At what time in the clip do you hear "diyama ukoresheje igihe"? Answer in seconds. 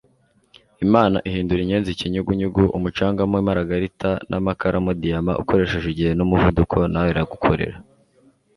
5.01-6.11